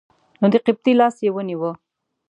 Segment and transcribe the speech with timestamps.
[0.39, 1.71] نو د قبطي لاس یې ونیوه.